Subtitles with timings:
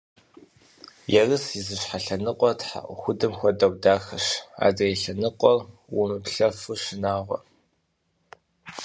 [1.21, 4.25] Ерыс и зы щхьэ лъэныкъуэр тхьэӏухудым хуэдэу дахэщ,
[4.65, 5.57] адрей лъэныкъуэр
[5.93, 7.43] уӏумыплъэфу шынагъуащ.